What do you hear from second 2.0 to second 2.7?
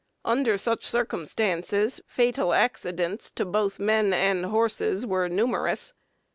fatal